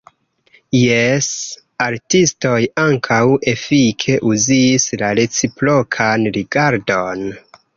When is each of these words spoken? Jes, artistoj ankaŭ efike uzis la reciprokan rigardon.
Jes, 0.77 1.25
artistoj 1.87 2.55
ankaŭ 2.85 3.19
efike 3.53 4.17
uzis 4.33 4.89
la 5.03 5.13
reciprokan 5.21 6.27
rigardon. 6.41 7.27